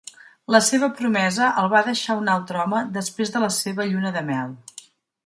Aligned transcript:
La 0.53 0.59
seva 0.67 0.87
promesa 1.01 1.49
el 1.63 1.69
va 1.73 1.83
deixar 1.89 2.15
un 2.21 2.31
altre 2.37 2.63
home 2.63 2.81
després 2.97 3.35
de 3.37 3.43
la 3.45 3.51
seva 3.59 3.87
lluna 3.91 4.13
de 4.17 4.25
mel. 4.31 4.57